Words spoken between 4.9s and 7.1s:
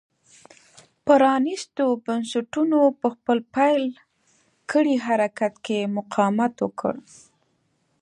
حرکت کې مقاومت وکړ.